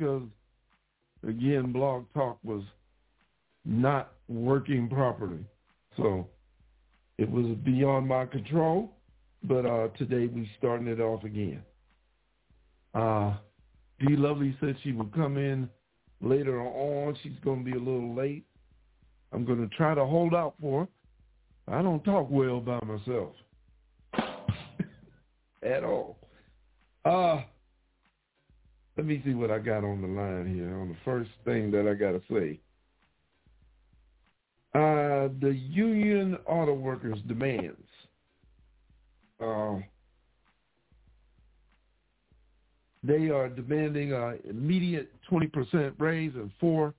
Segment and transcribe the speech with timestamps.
[0.00, 0.22] because,
[1.26, 2.62] again, Blog Talk was
[3.64, 5.44] not working properly.
[5.96, 6.26] So
[7.18, 8.92] it was beyond my control,
[9.42, 11.62] but uh, today we starting it off again.
[12.94, 13.34] Uh,
[14.00, 14.16] D.
[14.16, 15.68] Lovely said she would come in
[16.22, 17.16] later on.
[17.22, 18.44] She's going to be a little late.
[19.32, 20.88] I'm going to try to hold out for
[21.68, 21.76] her.
[21.76, 23.34] I don't talk well by myself
[25.62, 26.16] at all.
[27.04, 27.42] Uh,
[29.00, 31.88] let me see what I got on the line here on the first thing that
[31.88, 32.60] I got to say.
[34.74, 37.80] Uh, the union auto workers demands.
[39.42, 39.76] Uh,
[43.02, 46.92] they are demanding an immediate 20% raise and four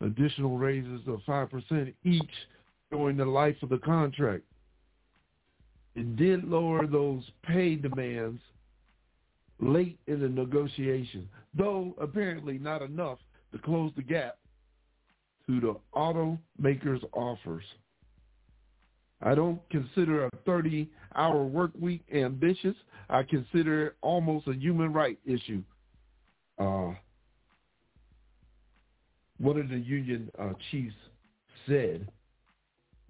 [0.00, 2.22] additional raises of 5% each
[2.92, 4.44] during the life of the contract.
[5.96, 8.40] It did lower those pay demands
[9.60, 13.18] late in the negotiation, though apparently not enough
[13.52, 14.38] to close the gap
[15.46, 17.64] to the automakers' offers.
[19.22, 22.74] I don't consider a 30-hour work week ambitious.
[23.08, 25.62] I consider it almost a human right issue.
[26.58, 26.92] Uh,
[29.38, 30.94] one of the union uh, chiefs
[31.66, 32.10] said.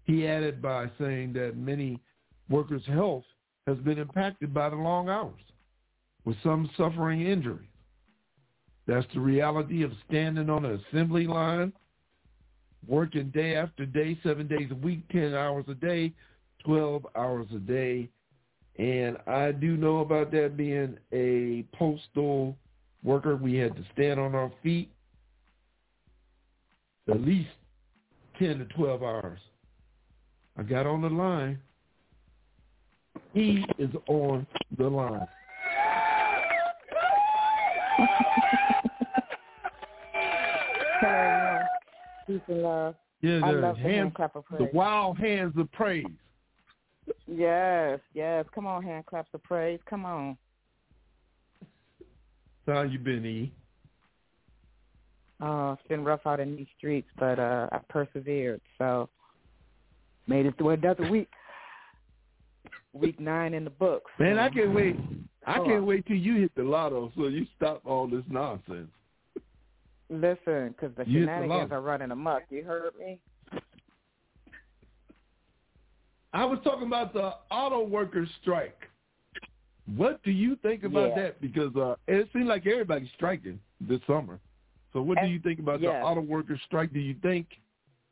[0.04, 2.00] He added by saying that many
[2.48, 3.24] workers' health
[3.66, 5.40] has been impacted by the long hours,
[6.26, 7.68] with some suffering injuries.
[8.86, 11.72] That's the reality of standing on an assembly line,
[12.86, 16.12] working day after day, seven days a week, 10 hours a day,
[16.64, 18.10] 12 hours a day.
[18.78, 22.56] And I do know about that being a postal
[23.02, 23.36] worker.
[23.36, 24.90] We had to stand on our feet
[27.08, 27.48] at least
[28.38, 29.38] 10 to 12 hours.
[30.58, 31.58] I got on the line.
[33.32, 35.26] He is on the line.
[41.00, 41.60] Hello,
[42.26, 42.94] peace and love.
[43.22, 46.04] Yeah, I the love the hand clap of the wild hands of praise.
[47.26, 48.44] Yes, yes.
[48.54, 49.80] Come on, hand claps of praise.
[49.88, 50.36] Come on.
[52.66, 53.52] How you been, E?
[55.40, 58.60] Oh, it's been rough out in these streets, but uh I persevered.
[58.78, 59.08] So
[60.26, 61.28] made it through another week.
[62.92, 64.10] Week nine in the books.
[64.18, 64.96] Man, I can't wait.
[65.46, 65.64] I Oh.
[65.64, 68.90] can't wait till you hit the lotto so you stop all this nonsense.
[70.08, 72.42] Listen, because the You hit the shenanigans are running amok.
[72.50, 73.18] You heard me?
[76.32, 78.88] I was talking about the auto workers strike.
[79.96, 81.22] What do you think about Yeah.
[81.22, 81.40] that?
[81.40, 84.40] Because uh, it seems like everybody's striking this summer.
[84.92, 85.92] So what do you think about yes.
[85.92, 86.92] the auto workers strike?
[86.92, 87.46] Do you think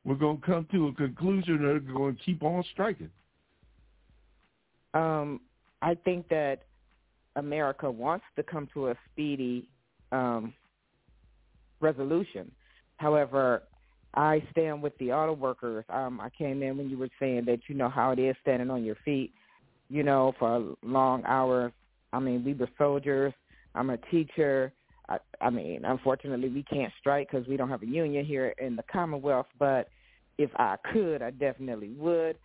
[0.05, 3.11] we're going to come to a conclusion or they're going to keep on striking?
[4.93, 5.41] Um,
[5.83, 6.62] I think that
[7.37, 9.69] America wants to come to a speedy
[10.12, 10.53] um,
[11.81, 12.50] resolution.
[12.97, 13.62] However,
[14.15, 15.84] I stand with the auto workers.
[15.89, 18.71] Um, I came in when you were saying that you know how it is standing
[18.71, 19.33] on your feet,
[19.89, 21.72] you know, for long hours.
[22.12, 23.33] I mean, we were soldiers.
[23.75, 24.72] I'm a teacher.
[25.09, 28.77] I, I mean, unfortunately, we can't strike because we don't have a union here in
[28.77, 29.49] the Commonwealth.
[29.59, 29.89] But
[30.39, 32.37] if I could, I definitely would.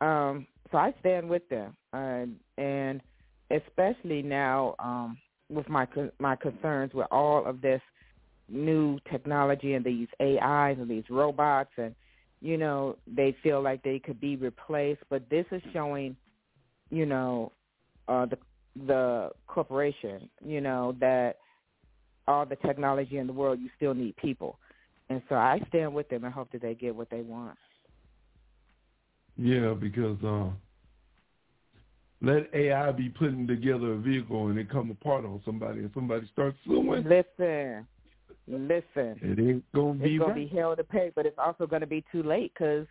[0.00, 2.26] Um, so I stand with them, uh,
[2.60, 3.00] and
[3.50, 5.86] especially now um, with my
[6.18, 7.80] my concerns with all of this
[8.48, 11.94] new technology and these AIs and these robots, and
[12.40, 15.00] you know they feel like they could be replaced.
[15.08, 16.16] But this is showing,
[16.90, 17.52] you know,
[18.08, 18.38] uh, the
[18.86, 21.36] the corporation, you know, that
[22.28, 24.58] all the technology in the world, you still need people.
[25.08, 27.56] And so I stand with them and hope that they get what they want.
[29.36, 30.48] Yeah, because uh,
[32.22, 36.28] let AI be putting together a vehicle and it come apart on somebody and somebody
[36.32, 37.04] starts suing.
[37.04, 37.86] Listen,
[38.48, 39.18] listen.
[39.22, 40.50] It ain't gonna be It's going right.
[40.50, 42.86] be hell to pay, but it's also going to be too late because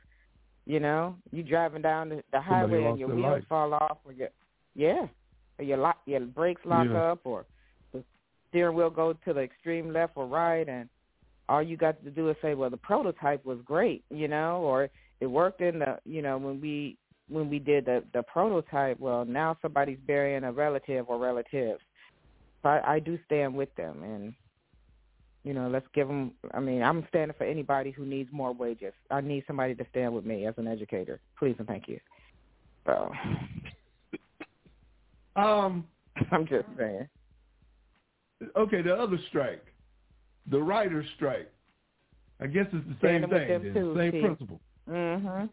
[0.67, 3.43] You know, you driving down the, the highway and your wheels life.
[3.47, 4.29] fall off, or your
[4.73, 5.05] yeah,
[5.59, 7.11] or your lock, your brakes lock Yeah.
[7.11, 7.45] up, or
[7.93, 8.03] the
[8.49, 10.89] steering wheel go to the extreme left or right, and
[11.47, 14.89] all you got to do is say, well, the prototype was great, you know, or
[15.19, 16.97] it worked in the, you know, when we
[17.29, 18.99] when we did the the prototype.
[18.99, 21.81] Well, now somebody's burying a relative or relatives.
[22.63, 24.33] So I, I do stand with them, and
[25.43, 26.31] you know, let's give them.
[26.53, 28.93] I mean, I'm standing for anybody who needs more wages.
[29.11, 31.19] I need somebody to stand with me as an educator.
[31.37, 31.99] Please and thank you.
[32.85, 33.11] So
[35.35, 35.85] Um,
[36.31, 37.07] I'm just saying.
[38.55, 39.65] okay, the other strike,
[40.49, 41.51] the writer's strike.
[42.39, 44.21] I guess it's the same Standing thing, too, same T.
[44.21, 44.61] principle.
[44.89, 45.49] Mhm.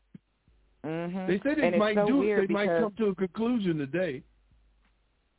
[0.85, 1.27] Mhm.
[1.29, 2.49] They said they and might so do it.
[2.49, 4.23] They might come to a conclusion today.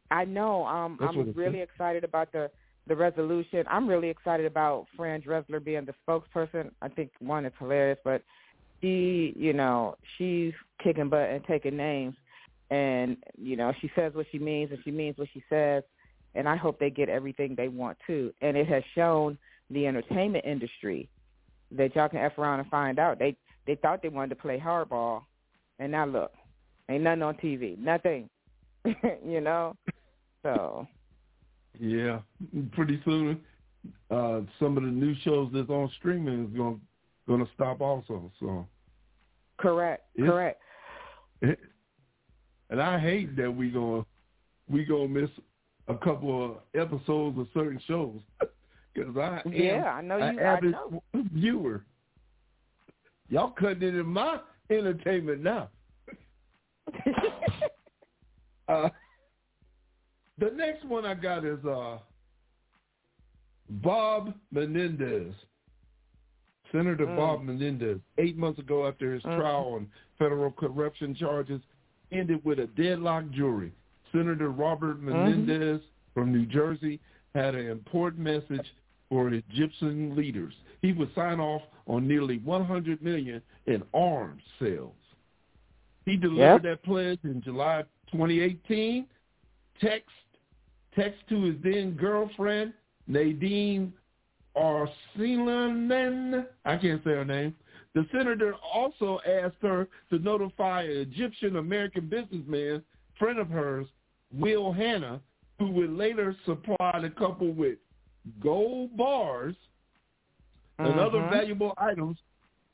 [0.09, 0.65] I know.
[0.65, 1.69] Um, That's I'm really said.
[1.69, 2.49] excited about the
[2.87, 3.65] the resolution.
[3.69, 6.71] I'm really excited about Fran Drescher being the spokesperson.
[6.81, 8.21] I think one it's hilarious, but
[8.81, 10.53] she, you know, she's
[10.83, 12.15] kicking butt and taking names,
[12.69, 15.83] and you know, she says what she means and she means what she says.
[16.35, 18.33] And I hope they get everything they want too.
[18.41, 19.37] And it has shown
[19.69, 21.07] the entertainment industry
[21.71, 23.19] that y'all can f around and find out.
[23.19, 25.23] They they thought they wanted to play hardball,
[25.79, 26.31] and now look,
[26.89, 28.29] ain't nothing on TV, nothing.
[29.25, 29.75] you know,
[30.43, 30.87] so
[31.79, 32.19] Yeah,
[32.73, 33.39] pretty soon,
[34.11, 36.81] uh, some of the new shows that's on streaming is going
[37.27, 38.31] going to stop also.
[38.39, 38.67] So,
[39.57, 40.61] correct, It's- correct.
[42.69, 44.05] and I hate that we going
[44.69, 45.29] we gonna miss
[45.87, 48.19] a couple of episodes of certain shows
[48.93, 50.41] because I am Yeah, I know an you.
[50.41, 51.01] I avid know.
[51.33, 51.83] viewer.
[53.29, 54.39] Y'all cutting in my
[54.77, 55.69] entertainment now.
[58.69, 58.87] Uh,
[60.39, 61.97] the next one I got is uh,
[63.69, 65.33] Bob Menendez.
[66.71, 67.17] Senator Mm.
[67.17, 69.37] Bob Menendez, eight months ago after his Mhm.
[69.37, 71.61] trial on federal corruption charges,
[72.11, 73.73] ended with a deadlock jury.
[74.13, 75.09] Senator Robert Mm-hmm.
[75.09, 75.81] Menendez
[76.13, 77.01] from New Jersey
[77.35, 78.73] had an important message
[79.09, 80.53] for Egyptian leaders.
[80.81, 84.93] He would sign off on nearly 100 million in arms sales.
[86.05, 89.05] He delivered that pledge in July 2018.
[89.81, 90.09] Text
[90.95, 92.73] text to his then girlfriend
[93.07, 93.93] Nadine
[94.55, 96.45] Arsilanen.
[96.65, 97.55] I can't say her name.
[97.95, 102.83] The senator also asked her to notify an Egyptian American businessman,
[103.19, 103.87] friend of hers,
[104.33, 105.21] Will Hanna,
[105.59, 107.77] who would later supply the couple with
[108.41, 109.55] gold bars
[110.85, 111.29] and other Mhm.
[111.29, 112.21] valuable items,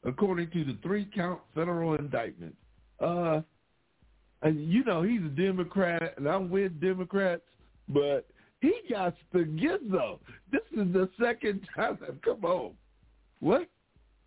[0.04, 2.56] according to the three-count federal indictment.
[3.00, 3.42] Uh,
[4.42, 7.44] and you know he's a Democrat, and I'm with Democrats,
[7.88, 8.26] but
[8.62, 10.20] he got the gizzo.
[10.52, 12.78] This is the second time I've come home.
[13.40, 13.68] What?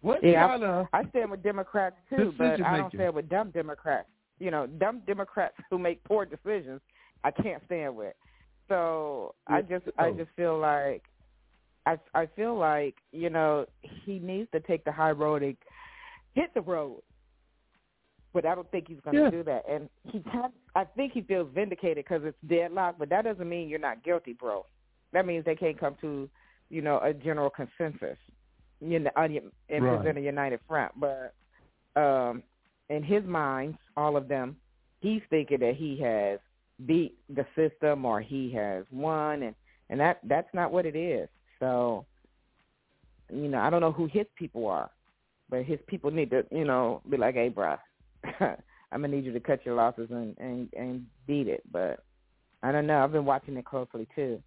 [0.00, 0.88] What Yeah, kind of?
[0.92, 4.08] I stand with Democrats too, but I don't stand with dumb Democrats.
[4.40, 6.80] You know, dumb Democrats who make poor decisions,
[7.24, 8.14] I can't stand with.
[8.68, 11.04] So I just, I just feel like,
[11.86, 15.56] I, I feel like you know he needs to take the high road and
[16.34, 17.02] hit the road.
[18.34, 19.30] But I don't think he's going to Yeah.
[19.30, 22.98] do that, and he kind, I think he feels vindicated because it's deadlocked.
[22.98, 24.64] But that doesn't mean you're not guilty, bro.
[25.12, 26.30] That means they can't come to,
[26.70, 28.16] you know, a general consensus
[28.80, 29.96] you know, on- and Right.
[29.98, 30.92] present a united front.
[30.98, 31.34] But
[31.94, 32.42] um,
[32.88, 34.56] in his mind, all of them,
[35.00, 36.40] he's thinking that he has
[36.86, 39.54] beat the system or he has won, and
[39.88, 41.28] and that that's not what it is.
[41.62, 42.04] So,
[43.32, 44.90] you know, I don't know who his people are,
[45.48, 47.78] but his people need to, you know, be like, hey, bruh,
[48.40, 48.56] I'm
[49.00, 51.62] gonna need you to cut your losses and and and beat it.
[51.70, 52.00] But
[52.64, 52.98] I don't know.
[53.04, 54.42] I've been watching it closely too.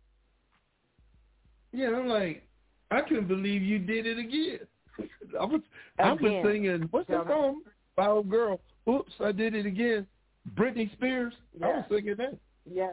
[1.72, 2.45] Yeah, I'm like,
[2.91, 4.60] I couldn't believe you did it again.
[5.39, 5.62] I was,
[5.98, 6.43] I was Again.
[6.45, 6.88] singing.
[6.91, 7.62] What's that song?
[7.98, 8.60] Old girl.
[8.89, 10.05] Oops, I did it again.
[10.53, 11.34] Britney Spears.
[11.63, 11.98] I was Yeah.
[11.98, 12.38] singing that.
[12.69, 12.91] Yeah.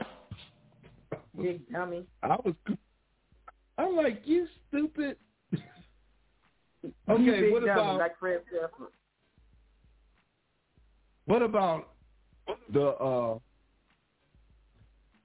[1.40, 2.04] Big dummy.
[2.22, 2.54] I was.
[3.78, 5.16] I'm like, you stupid.
[7.08, 8.92] Okay, what about like Fred Sanford.
[11.26, 11.88] what about
[12.72, 13.38] the uh,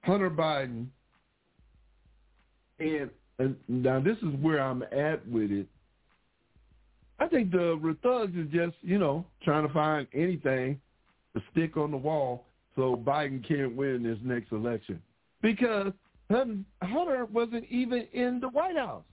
[0.02, 0.86] Hunter Biden?
[2.78, 5.66] And, and now this is where I'm at with it.
[7.20, 10.80] I think the thugs is just you know trying to find anything
[11.34, 12.46] to stick on the wall
[12.76, 15.00] so Biden can't win this next election
[15.40, 15.92] because
[16.30, 19.04] Hunter wasn't even in the White House.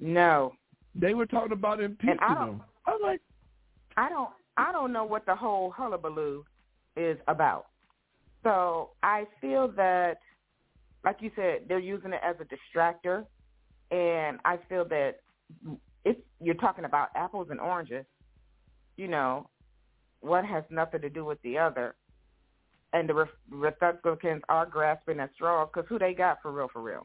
[0.00, 0.52] No,
[0.94, 2.62] They were talking about impeaching I him.
[2.86, 3.20] I was like,
[3.96, 4.30] I don't.
[4.56, 6.44] I don't know what the whole hullabaloo
[6.96, 7.66] is about.
[8.44, 10.18] So I feel that,
[11.04, 13.24] like you said, they're using it as a distractor,
[13.90, 15.16] and I feel that
[16.04, 18.04] if you're talking about apples and oranges,
[18.96, 19.48] you know,
[20.20, 21.96] one has nothing to do with the other.
[22.94, 27.02] And the Republicans are grasping at straws because who they got for real, for real.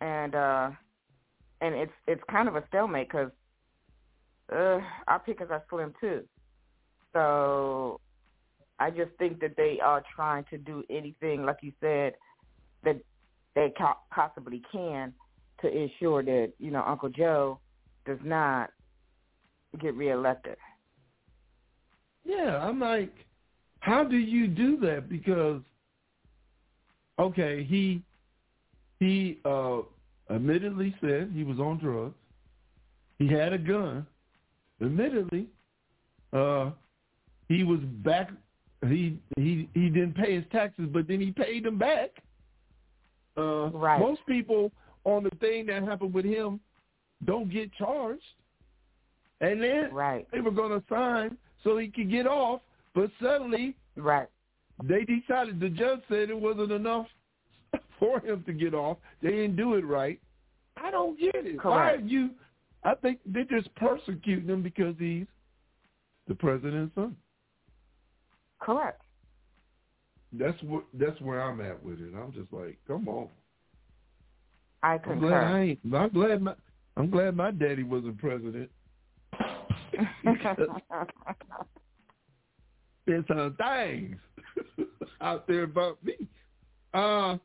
[0.00, 0.70] And uh,
[1.60, 3.30] and it's it's kind of a stalemate because
[4.50, 6.22] uh, our pickers are slim too.
[7.12, 8.00] So
[8.78, 12.14] I just think that they are trying to do anything, like you said,
[12.82, 12.98] that
[13.54, 13.72] they
[14.10, 15.12] possibly can
[15.60, 17.60] to ensure that you know Uncle Joe
[18.06, 18.70] does not
[19.78, 20.56] get reelected.
[22.24, 23.12] Yeah, I'm like,
[23.80, 25.08] how do you do that?
[25.08, 25.60] Because
[27.18, 28.02] okay, he
[28.98, 29.80] he uh
[30.30, 32.14] admittedly said he was on drugs.
[33.18, 34.06] He had a gun.
[34.80, 35.46] Admittedly,
[36.32, 36.70] uh,
[37.48, 38.30] he was back.
[38.86, 42.10] He he he didn't pay his taxes, but then he paid them back.
[43.36, 44.00] Uh, right.
[44.00, 44.72] Most people
[45.04, 46.60] on the thing that happened with him
[47.24, 48.22] don't get charged,
[49.40, 50.26] and then right.
[50.32, 52.60] they were going to sign so he could get off,
[52.94, 54.28] but suddenly right.
[54.82, 55.60] they decided.
[55.60, 57.06] The judge said it wasn't enough
[57.98, 58.98] for him to get off.
[59.22, 60.20] They didn't do it right.
[60.76, 61.58] I don't get it.
[61.58, 61.64] Correct.
[61.64, 62.30] Why are you?
[62.84, 65.26] I think they're just persecuting him because he's
[66.28, 67.14] the president's son.
[68.60, 69.02] Correct.
[70.32, 70.84] That's what.
[70.94, 72.12] That's where I'm at with it.
[72.16, 73.28] I'm just like, come on.
[74.82, 75.28] I I'm concur.
[75.28, 75.78] glad I ain't.
[75.94, 76.54] I'm glad my.
[76.96, 78.70] I'm glad my daddy wasn't president.
[83.06, 84.16] There's some things
[85.20, 86.14] out there about me.
[86.92, 87.36] Uh,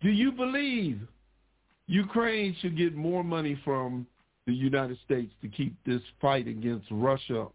[0.00, 1.00] do you believe
[1.86, 4.06] Ukraine should get more money from
[4.46, 7.46] the United States to keep this fight against Russia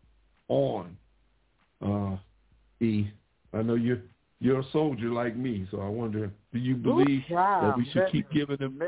[0.48, 0.98] on?
[1.86, 2.18] Uh,
[2.80, 3.10] E,
[3.54, 4.02] I know you're
[4.40, 8.30] you're a soldier like me, so I wonder, do you believe that we should keep
[8.32, 8.80] giving them?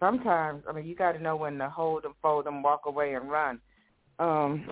[0.00, 3.14] Sometimes, I mean, you got to know when to hold them, fold them, walk away,
[3.14, 3.60] and run.
[4.18, 4.64] Um,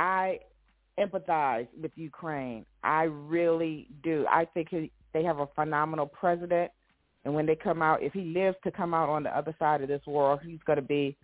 [0.00, 0.38] I
[0.98, 2.64] empathize with Ukraine.
[2.82, 4.24] I really do.
[4.30, 6.70] I think he, they have a phenomenal president,
[7.26, 9.82] and when they come out, if he lives to come out on the other side
[9.82, 11.18] of this world, he's going to be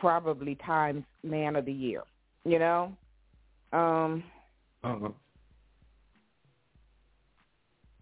[0.00, 2.02] probably Times Man of the Year.
[2.44, 2.96] You know.
[3.74, 4.24] Um,
[4.82, 5.10] uh-huh.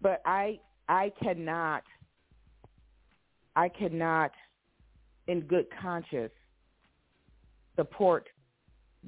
[0.01, 1.83] But I I cannot
[3.57, 4.31] I cannot
[5.27, 6.31] in good conscience
[7.75, 8.29] support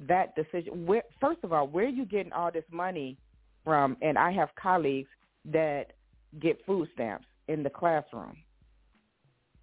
[0.08, 0.86] that decision.
[0.86, 3.18] Where, first of all, where are you getting all this money
[3.64, 3.96] from?
[4.00, 5.08] And I have colleagues
[5.46, 5.92] that
[6.40, 8.36] get food stamps in the classroom.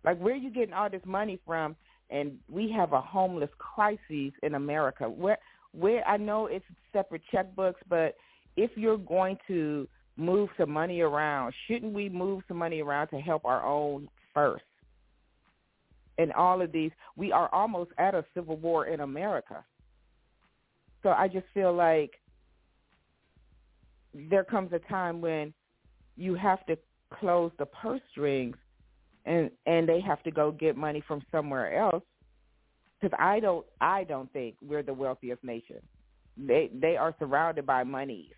[0.03, 1.75] Like, where are you getting all this money from?
[2.09, 5.09] And we have a homeless crisis in America.
[5.09, 5.37] Where,
[5.73, 8.15] where I know it's separate checkbooks, but
[8.55, 13.19] if you're going to move some money around, shouldn't we move some money around to
[13.19, 14.63] help our own first?
[16.17, 19.63] And all of these, we are almost at a civil war in America.
[21.07, 22.11] So I just feel like
[24.29, 25.53] there comes a time when
[26.17, 26.77] you have to
[27.17, 28.57] close the purse strings
[29.23, 32.03] and and they have to go get money from somewhere else
[32.99, 35.77] because I don't I don't think we're the wealthiest nation.
[36.35, 38.33] They they are surrounded by monies.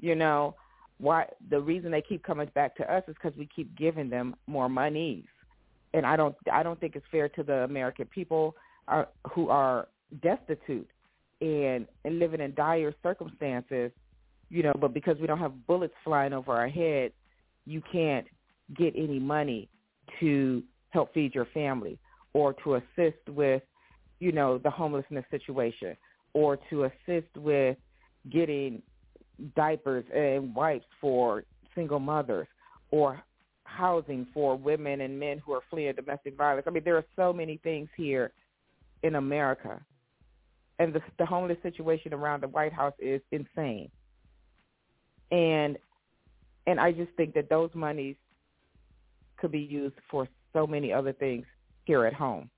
[0.00, 0.56] You know,
[0.98, 4.34] why the reason they keep coming back to us is because we keep giving them
[4.48, 5.26] more monies,
[5.94, 8.56] and I don't I don't think it's fair to the American people
[8.88, 9.86] are, who are
[10.20, 10.88] destitute
[11.40, 13.90] and and living in dire circumstances,
[14.48, 14.72] you know.
[14.78, 17.14] But because we don't have bullets flying over our heads,
[17.64, 18.26] you can't
[18.76, 19.68] get any money
[20.20, 21.98] to help feed your family
[22.32, 23.62] or to assist with,
[24.20, 25.96] you know, the homelessness situation
[26.32, 27.76] or to assist with
[28.30, 28.82] getting
[29.54, 32.48] diapers and wipes for single mothers
[32.90, 33.22] or
[33.64, 36.66] housing for women and men who are fleeing domestic violence.
[36.66, 38.32] I mean, there are so many things here
[39.02, 39.80] in America.
[40.78, 43.90] And the, the homeless situation around the White House is insane.
[45.30, 45.78] And
[46.66, 48.16] and I just think that those monies
[49.36, 51.46] could be used for so many other things
[51.84, 52.50] here at home.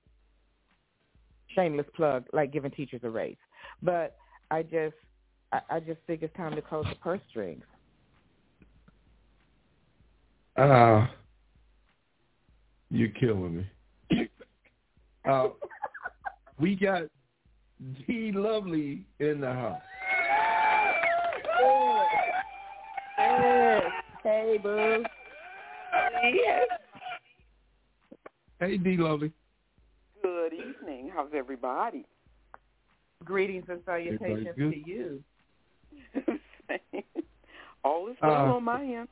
[1.55, 3.37] Shameless plug, like giving teachers a raise.
[3.81, 4.17] But
[4.51, 4.95] I just
[5.51, 7.63] I, I just think it's time to close the purse strings.
[10.57, 11.07] Uh,
[12.89, 13.65] you're killing
[14.11, 14.29] me.
[15.29, 15.47] uh,
[16.59, 17.03] we got
[17.79, 19.81] D Lovely in the house.
[23.17, 23.83] Yes.
[24.23, 25.03] Hey, boo.
[26.23, 26.67] Yes.
[28.59, 29.31] Hey, D Lovely.
[30.21, 31.09] Good evening.
[31.13, 32.05] How's everybody?
[33.23, 35.23] Greetings and salutations to you.
[37.83, 39.07] All is well Uh, on my end.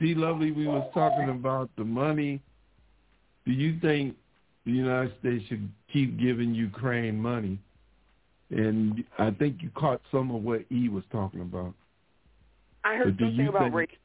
[0.00, 2.40] D Lovely, we was talking about the money.
[3.46, 4.16] Do you think
[4.64, 7.58] the United States should keep giving Ukraine money.
[8.50, 11.74] And I think you caught some of what E was talking about.
[12.84, 13.96] I heard But something about think- race.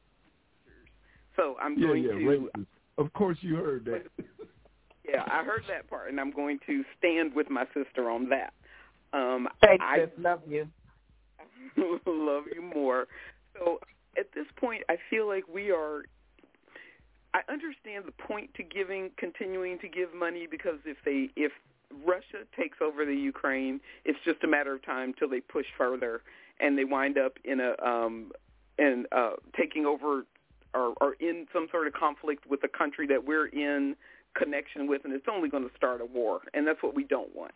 [1.36, 2.66] So I'm Yeah, going yeah, to racist.
[2.98, 4.06] Of course you heard that.
[5.08, 8.54] yeah, I heard that part, and I'm going to stand with my sister on that.
[9.14, 10.10] Um, Thanks, I sis.
[10.18, 10.68] Love you.
[12.08, 13.08] love you more.
[13.56, 13.80] So
[14.18, 16.04] at this point, I feel like we are.
[17.38, 21.52] I understand the point to giving, continuing to give money because if they, if
[22.04, 26.22] Russia takes over the Ukraine, it's just a matter of time till they push further
[26.60, 28.32] and they wind up in a, um,
[28.80, 30.24] in uh, taking over
[30.74, 33.96] or, or in some sort of conflict with the country that we're in
[34.36, 37.36] connection with, and it's only going to start a war, and that's what we don't
[37.36, 37.54] want.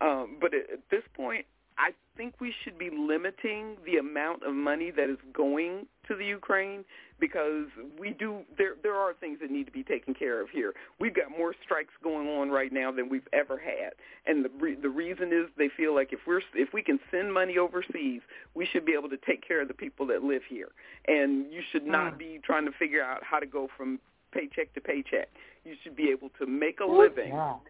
[0.00, 1.46] Um, but at this point,
[1.78, 6.24] I think we should be limiting the amount of money that is going to the
[6.24, 6.84] Ukraine
[7.20, 7.66] because
[7.98, 10.74] we do there there are things that need to be taken care of here.
[10.98, 13.92] We've got more strikes going on right now than we've ever had.
[14.26, 17.32] And the re- the reason is they feel like if we're if we can send
[17.32, 18.22] money overseas,
[18.54, 20.68] we should be able to take care of the people that live here.
[21.06, 22.18] And you should not Mm.
[22.18, 24.00] be trying to figure out how to go from
[24.32, 25.28] paycheck to paycheck.
[25.64, 27.62] You should be able to make a living wow.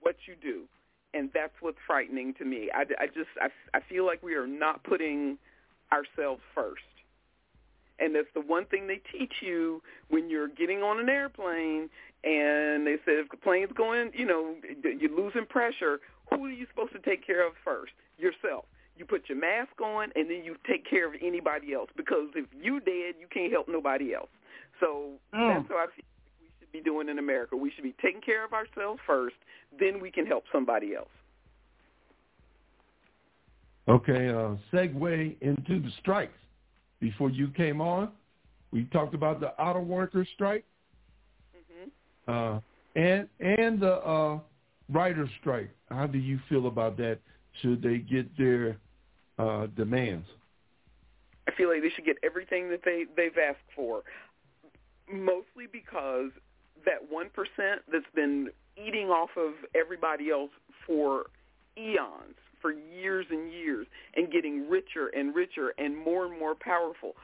[0.00, 0.64] what you do
[1.14, 2.70] and that's what's frightening to me.
[2.74, 5.38] I, I just I, I feel like we are not putting
[5.92, 6.82] ourselves first.
[8.00, 11.88] And that's the one thing they teach you when you're getting on an airplane
[12.24, 16.00] and they said if the plane's going you know you're losing pressure
[16.30, 17.92] who are you supposed to take care of first?
[18.18, 18.66] Yourself.
[18.96, 22.46] You put your mask on and then you take care of anybody else because if
[22.60, 24.30] you dead you can't help nobody else.
[24.80, 25.48] So Mm.
[25.48, 26.04] that's what i feel
[26.68, 29.36] should be doing in america we should be taking care of ourselves first
[29.78, 31.08] then we can help somebody else.
[33.88, 36.32] Okay, uh, segue into the strikes.
[37.00, 38.10] Before you came on,
[38.70, 40.64] we talked about the auto workers strike
[41.70, 41.88] hmm
[42.30, 42.60] uh,
[42.96, 44.38] and and the uh,
[44.90, 45.70] writers strike.
[45.90, 47.18] How do you feel about that?
[47.62, 48.76] Should they get their
[49.38, 50.26] uh, demands?
[51.48, 54.02] I feel like they should get everything that they they've asked for,
[55.10, 56.30] mostly because
[56.84, 60.50] that one percent that's been eating off of everybody else
[60.86, 61.24] for
[61.76, 63.86] eons, for years and years,
[64.16, 67.14] and getting richer and richer and more and more powerful.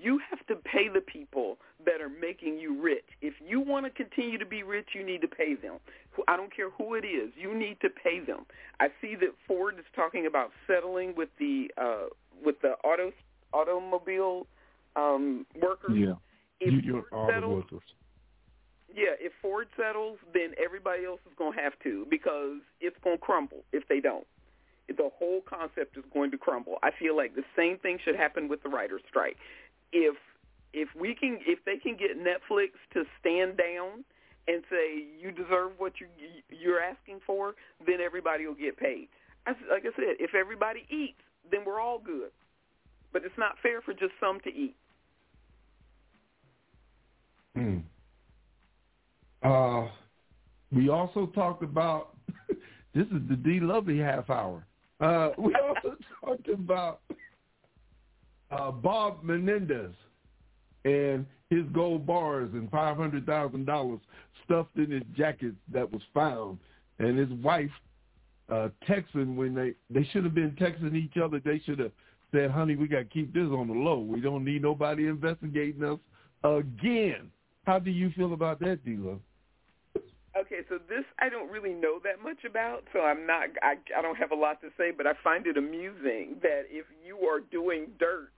[0.00, 3.04] You have to pay the people that are making you rich.
[3.20, 5.78] If you want to continue to be rich, you need to pay them.
[6.26, 7.30] I don't care who it is.
[7.36, 8.46] You need to pay them.
[8.80, 12.06] I see that Ford is talking about settling with the uh,
[12.42, 13.12] with the auto
[13.52, 14.46] automobile
[14.96, 15.90] um, workers.
[16.60, 17.88] If you, Ford auto settles, workers.
[18.94, 23.16] Yeah, if Ford settles, then everybody else is going to have to because it's going
[23.16, 24.26] to crumble if they don't.
[24.88, 26.78] The whole concept is going to crumble.
[26.82, 29.36] I feel like the same thing should happen with the writers' strike.
[29.92, 30.14] If
[30.72, 34.04] if we can if they can get Netflix to stand down
[34.46, 36.06] and say you deserve what you
[36.50, 37.54] you're asking for,
[37.84, 39.08] then everybody will get paid.
[39.46, 42.30] I, like I said, if everybody eats, then we're all good.
[43.12, 44.76] But it's not fair for just some to eat.
[47.56, 47.78] Hmm.
[49.44, 49.88] Uh,
[50.72, 52.16] we also talked about
[52.94, 54.66] this is the D Lovely half hour.
[55.00, 57.00] Uh, we also talked about
[58.50, 59.92] uh, Bob Menendez
[60.84, 64.00] and his gold bars and five hundred thousand dollars
[64.44, 66.58] stuffed in his jacket that was found,
[66.98, 67.70] and his wife
[68.50, 71.38] uh, texting when they they should have been texting each other.
[71.44, 71.92] They should have
[72.32, 73.98] said, "Honey, we got to keep this on the low.
[73.98, 75.98] We don't need nobody investigating us
[76.42, 77.30] again."
[77.66, 79.20] How do you feel about that, D-Lo?
[80.36, 84.02] Okay, so this I don't really know that much about, so I'm not I I
[84.02, 87.38] don't have a lot to say, but I find it amusing that if you are
[87.38, 88.30] doing dirt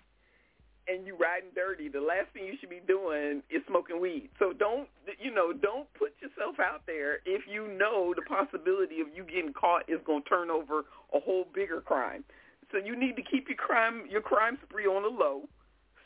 [0.88, 4.28] and you riding dirty, the last thing you should be doing is smoking weed.
[4.38, 9.08] So don't you know, don't put yourself out there if you know the possibility of
[9.16, 12.24] you getting caught is going to turn over a whole bigger crime.
[12.72, 15.48] So you need to keep your crime your crime spree on the low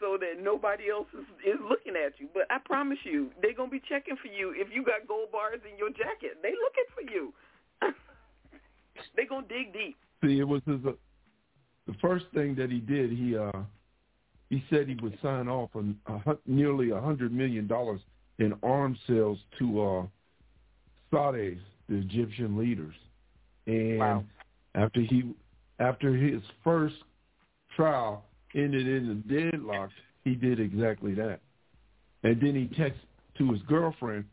[0.01, 2.29] so that nobody else is, is looking at you.
[2.33, 5.61] But I promise you, they're gonna be checking for you if you got gold bars
[5.71, 6.39] in your jacket.
[6.43, 7.33] They looking for you.
[9.17, 9.97] they gonna dig deep.
[10.25, 10.93] See, it was his, uh,
[11.87, 13.11] the first thing that he did.
[13.11, 13.63] He uh,
[14.49, 18.01] he said he would sign off on a, nearly a hundred million dollars
[18.39, 20.07] in arms sales to uh,
[21.13, 21.59] Saudis,
[21.89, 22.95] the Egyptian leaders.
[23.67, 24.25] And Wow.
[24.75, 25.35] after he
[25.79, 26.97] after his first
[27.77, 29.91] trial ended in a deadlock,
[30.25, 31.41] he did exactly that.
[32.23, 32.95] And then he texted
[33.39, 34.25] to his girlfriend,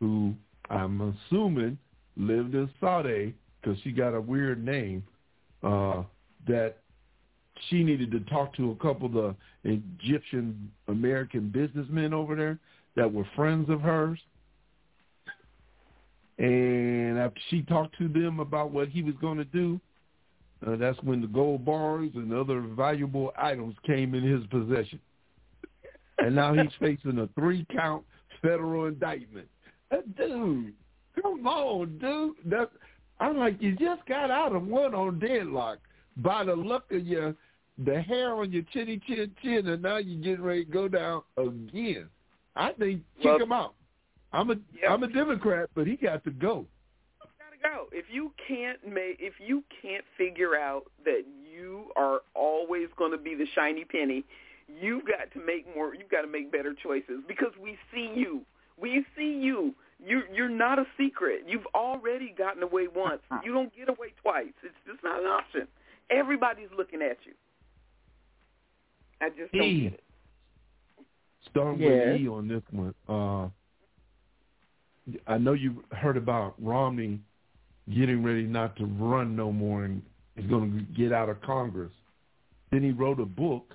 [0.00, 0.34] who
[0.70, 1.78] I'm assuming
[2.16, 5.02] lived in Saudi because she got a weird name,
[5.62, 6.02] uh,
[6.46, 6.78] that
[7.68, 12.58] she needed to talk to a couple of the Egyptian American businessmen over there
[12.96, 14.18] that were friends of hers.
[16.38, 19.80] And after she talked to them about what he was going to do,
[20.66, 25.00] uh, that's when the gold bars and other valuable items came in his possession.
[26.18, 28.04] And now he's facing a three-count
[28.40, 29.48] federal indictment.
[29.90, 30.74] Uh, dude,
[31.20, 32.36] come on, dude.
[32.50, 32.70] That,
[33.18, 35.78] I'm like, you just got out of one on deadlock
[36.18, 37.34] by the look of your
[37.84, 41.22] the hair on your chinny chin chin, and now you're getting ready to go down
[41.38, 42.06] again.
[42.54, 43.74] I think kick Well, him out.
[44.32, 44.56] I'm a
[44.88, 46.66] am a Democrat, but he got to go.
[47.62, 47.86] Gotta.
[47.92, 53.18] If you can't make, if you can't figure out that you are always going to
[53.18, 54.24] be the shiny penny,
[54.80, 55.94] you've got to make more.
[55.94, 58.42] You've got to make better choices because we see you.
[58.80, 59.74] We see you.
[60.04, 61.42] You you're not a secret.
[61.46, 63.20] You've already gotten away once.
[63.44, 64.52] You don't get away twice.
[64.64, 65.68] It's just not an option.
[66.10, 67.32] Everybody's looking at you.
[69.20, 69.80] I just don't E.
[69.82, 70.04] get it.
[71.50, 72.06] Starting Yes.
[72.06, 72.94] with E on this one.
[73.08, 73.48] Uh,
[75.26, 77.20] I know you heard about Romney
[77.90, 80.02] getting ready not to run no more and
[80.36, 81.92] is going to get out of Congress.
[82.70, 83.74] Then he wrote a book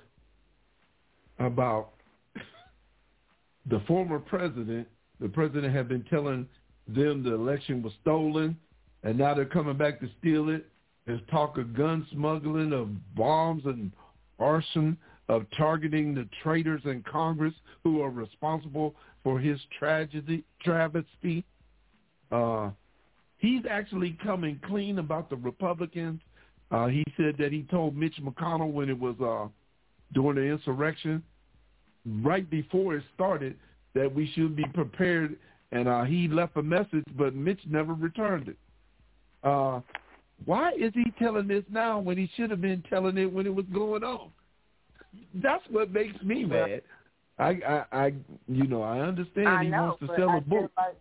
[1.38, 1.90] about
[3.70, 4.88] the former president.
[5.20, 6.48] The president had been telling
[6.88, 8.56] them the election was stolen,
[9.02, 10.66] and now they're coming back to steal it.
[11.06, 13.92] There's talk of gun smuggling, of bombs and
[14.38, 14.96] arson,
[15.28, 21.44] of targeting the traitors in Congress who are responsible for his tragedy, travesty.
[22.32, 22.70] Uh,
[23.38, 26.20] he's actually coming clean about the Republicans.
[26.70, 29.48] Uh, he said that he told Mitch McConnell when it was uh,
[30.12, 31.22] during the insurrection,
[32.22, 33.56] right before it started,
[33.94, 35.36] that we should be prepared.
[35.72, 38.56] And uh, he left a message, but Mitch never returned it.
[39.42, 39.80] Uh,
[40.44, 43.54] why is he telling this now when he should have been telling it when it
[43.54, 44.30] was going on?
[45.34, 46.82] That's what makes me mad.
[47.38, 48.14] I, I, I
[48.46, 50.70] you know, I understand I he know, wants to sell I a book.
[50.76, 50.96] like-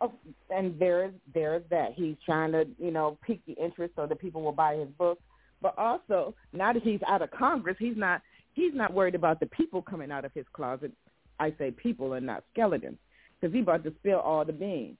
[0.00, 0.12] oh,
[0.50, 4.06] and there is there is that he's trying to you know pique the interest so
[4.06, 5.18] that people will buy his book.
[5.62, 8.22] But also, now that he's out of Congress, he's not
[8.54, 10.92] he's not worried about the people coming out of his closet.
[11.38, 12.98] I say people and not skeletons,
[13.40, 14.96] because he's about to spill all the beans.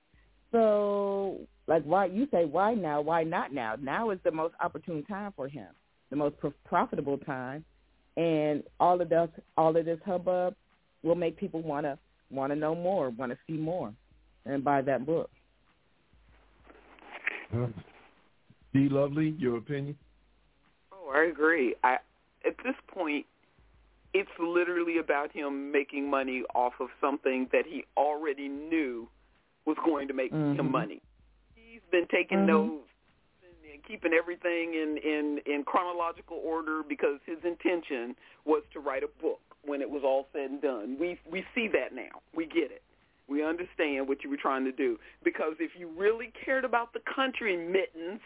[0.53, 3.01] So, like, why you say why now?
[3.01, 3.77] Why not now?
[3.81, 5.69] Now is the most opportune time for him,
[6.11, 7.65] the most pro- profitable time,
[8.17, 10.55] and all of this all of this hubbub
[11.03, 11.99] will make people want to
[12.31, 13.93] want to know more, want to see more,
[14.47, 15.31] and buy that book.
[18.73, 18.89] D.
[18.91, 19.97] Lovely, your opinion?
[20.93, 21.75] Oh, I agree.
[21.83, 21.97] I
[22.47, 23.27] at this point,
[24.15, 29.09] it's literally about him making money off of something that he already knew
[29.67, 30.59] was going to make Mhm.
[30.59, 31.03] him money.
[31.55, 32.47] He's been taking Mhm.
[32.47, 32.89] notes
[33.43, 39.03] and, and keeping everything in, in in chronological order because his intention was to write
[39.03, 40.99] a book when it was all said and done.
[40.99, 42.23] We we see that now.
[42.35, 42.83] We get it.
[43.29, 47.01] We understand what you were trying to do because if you really cared about the
[47.01, 48.21] country, mittens,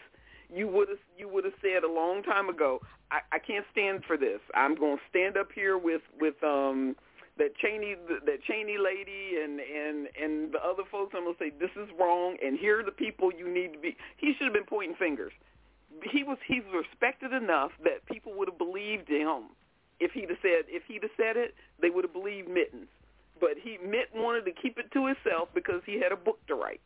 [0.53, 4.03] you would have you would have said a long time ago, I, I can't stand
[4.05, 4.39] for this.
[4.53, 6.95] I'm going to stand up here with with um
[7.37, 11.13] that Cheney that Cheney lady and and and the other folks.
[11.17, 13.79] I'm going to say this is wrong, and here are the people you need to
[13.79, 13.97] be.
[14.17, 15.33] He should have been pointing fingers.
[16.11, 19.55] He was he's respected enough that people would have believed him
[19.99, 22.90] if he'd have said if he'd have said it, they would have believed Mittens.
[23.83, 26.81] Mitt wanted to keep it to himself because he had a book to write,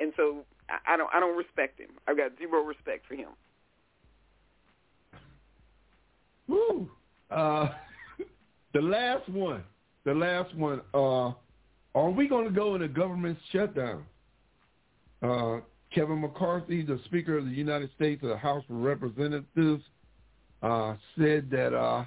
[0.00, 1.90] and so I, I don't I don't respect him.
[2.06, 3.28] I've got zero respect for him.
[6.48, 6.88] Woo!
[7.30, 7.68] Uh,
[8.74, 9.62] the last one.
[10.04, 10.80] The last one.
[10.94, 11.32] Uh,
[11.94, 14.04] are we going to go in a government shutdown?
[15.22, 15.58] Uh,
[15.92, 19.82] Kevin McCarthy, the Speaker of the United States of the House of Representatives,
[20.62, 22.04] uh, said that uh,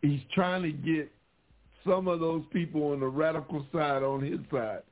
[0.00, 1.10] he's trying to get
[1.86, 4.82] some of those people on the radical side on his side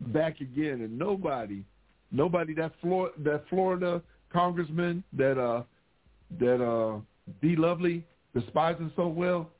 [0.00, 1.64] back again, and nobody,
[2.12, 5.62] nobody that Flor- that Florida congressman that uh
[6.38, 6.98] that uh
[7.42, 9.50] D Lovely despises so well,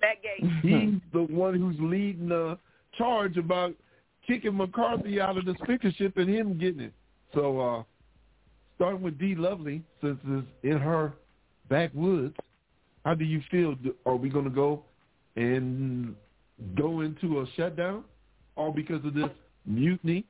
[0.00, 0.46] That gay.
[0.62, 2.58] he's the one who's leading the
[2.96, 3.74] charge about
[4.26, 6.92] kicking McCarthy out of the speakership and him getting it.
[7.34, 7.82] So uh
[8.76, 11.12] starting with D Lovely, since it's in her
[11.68, 12.34] backwoods,
[13.04, 13.74] how do you feel?
[14.06, 14.84] Are we going to go
[15.36, 16.14] and
[16.76, 18.04] go into a shutdown,
[18.56, 19.30] all because of this
[19.66, 20.24] mutiny?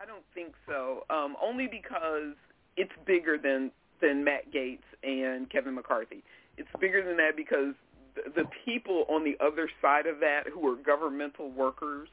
[0.00, 1.04] I don't think so.
[1.10, 2.34] Um, only because
[2.76, 6.22] it's bigger than than Matt Gaetz and Kevin McCarthy.
[6.58, 7.74] It's bigger than that because
[8.14, 12.08] the, the people on the other side of that who are governmental workers,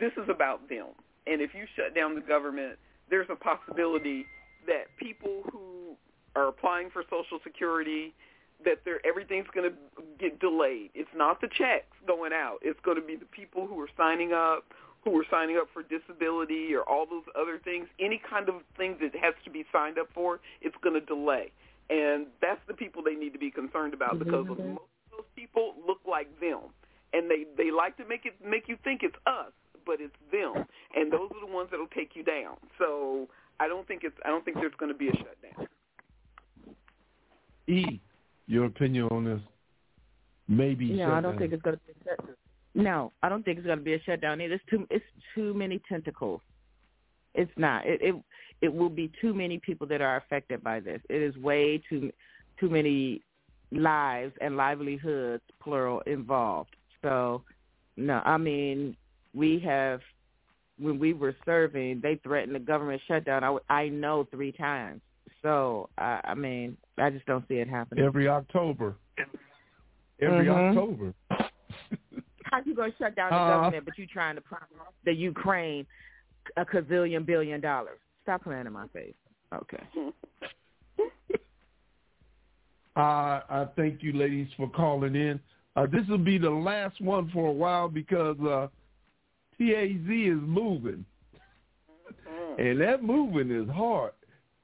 [0.00, 0.86] this is about them.
[1.26, 2.78] And if you shut down the government,
[3.10, 4.24] there's a possibility
[4.66, 5.96] that people who
[6.34, 8.14] are applying for Social Security
[8.64, 9.76] that they're, everything's going to
[10.18, 10.90] get delayed.
[10.94, 12.58] It's not the checks going out.
[12.62, 14.64] It's going to be the people who are signing up,
[15.04, 18.96] who are signing up for disability or all those other things, any kind of thing
[19.00, 21.52] that has to be signed up for, it's going to delay.
[21.90, 25.74] And that's the people they need to be concerned about because most of those people
[25.86, 26.60] look like them,
[27.14, 29.52] and they they like to make it make you think it's us,
[29.86, 32.56] but it's them, and those are the ones that'll take you down.
[32.76, 33.26] So
[33.58, 35.68] I don't think it's I don't think there's going to be a shutdown.
[37.68, 38.00] E,
[38.48, 39.40] your opinion on this?
[40.48, 40.90] Maybe.
[40.92, 42.34] No, I don't think it's going to be a shutdown.
[42.74, 44.40] No, I don't think it's going to be a shutdown.
[44.40, 46.40] It's too it's too many tentacles.
[47.34, 47.86] It's not.
[47.86, 48.14] It it
[48.62, 51.00] it will be too many people that are affected by this.
[51.08, 52.10] It is way too
[52.58, 53.22] too many
[53.70, 56.74] lives and livelihoods plural involved.
[57.02, 57.42] So
[57.96, 58.96] no, I mean
[59.34, 60.00] we have
[60.78, 63.44] when we were serving, they threatened the government shutdown.
[63.44, 65.00] I, I know three times.
[65.42, 68.96] So I, I mean, I just don't see it happening every October.
[70.20, 70.78] Every mm-hmm.
[70.78, 71.14] October.
[72.44, 74.68] How you gonna shut down the uh, government, but you trying to promise
[75.04, 75.86] the Ukraine
[76.56, 77.98] a gazillion billion dollars?
[78.22, 79.14] Stop playing in my face.
[79.54, 79.82] Okay.
[82.96, 85.38] uh, I thank you, ladies, for calling in.
[85.76, 88.66] Uh, this will be the last one for a while because uh,
[89.58, 91.04] TAZ is moving,
[92.10, 92.60] mm-hmm.
[92.60, 94.12] and that moving is hard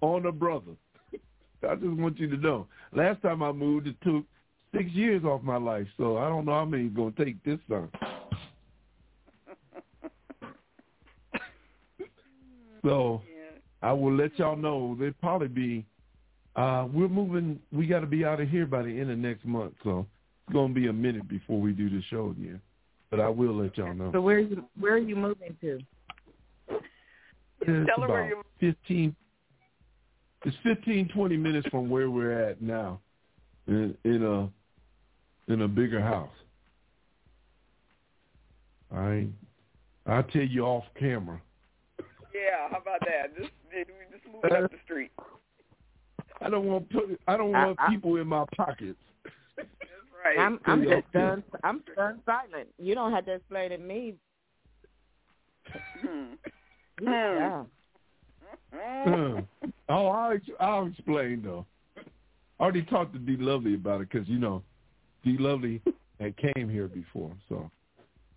[0.00, 0.72] on a brother.
[1.68, 2.66] I just want you to know.
[2.92, 4.24] Last time I moved, it took
[4.74, 7.59] six years off my life, so I don't know how many going to take this
[7.68, 7.90] time.
[12.83, 13.22] so
[13.83, 14.96] I will let y'all know.
[14.98, 15.85] They'll probably be.
[16.57, 17.59] Uh, we're moving.
[17.72, 20.07] We got to be out of here by the end of next month, so
[20.46, 22.61] it's going to be a minute before we do the show again.
[23.11, 24.11] But I will let y'all know.
[24.12, 25.80] So where are you where are you moving to?
[27.61, 28.28] It's Tell about
[28.61, 29.16] fifteen.
[30.44, 33.00] It's fifteen twenty minutes from where we're at now,
[33.66, 36.28] in, in a in a bigger house.
[38.92, 39.28] All right,
[40.07, 41.40] I'll tell you off camera.
[41.98, 43.37] Yeah, how about that?
[43.38, 45.12] Just we just move up the street.
[46.40, 48.98] I don't want put, I don't want I, people in my pockets.
[49.57, 49.68] That's
[50.24, 50.38] right.
[50.38, 51.42] I'm I'm just done.
[51.62, 52.68] I'm done silent.
[52.78, 54.14] You don't have to explain it to me.
[56.00, 56.35] Hmm.
[57.02, 57.64] yeah.
[58.72, 59.40] Hmm.
[59.88, 61.66] oh, I'll I'll explain though.
[62.59, 64.62] I already talked to D Lovely about it because you know
[65.24, 65.80] D Lovely
[66.20, 67.70] had came here before, so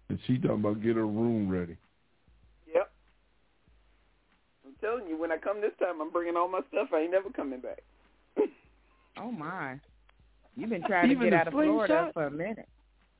[0.09, 1.77] and she talking about get her room ready.
[2.73, 2.91] Yep.
[4.65, 6.89] I'm telling you, when I come this time, I'm bringing all my stuff.
[6.93, 7.81] I ain't never coming back.
[9.17, 9.79] oh my!
[10.55, 12.13] You've been trying Even to get out of Florida shot?
[12.13, 12.67] for a minute.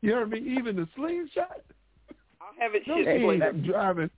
[0.02, 0.39] You heard me?
[0.39, 1.62] Even the slingshot.
[2.41, 3.00] I'll have it shipped.
[3.04, 4.10] She ain't driving.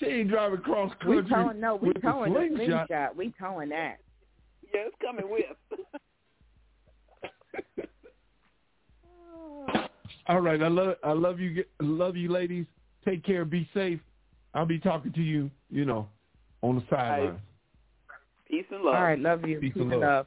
[0.00, 1.22] She ain't driving cross country.
[1.22, 2.58] We towing no, we towing the slingshot.
[2.58, 3.16] the slingshot.
[3.16, 3.96] We towing that.
[4.72, 5.44] Yeah, it's coming with.
[10.26, 12.64] All right, I love I love you love you ladies.
[13.04, 14.00] Take care, be safe.
[14.54, 16.08] I'll be talking to you, you know,
[16.62, 17.38] on the sidelines.
[18.48, 18.94] Peace and love.
[18.94, 19.58] All right, love you.
[19.58, 20.00] Peace, Peace and love.
[20.00, 20.26] love.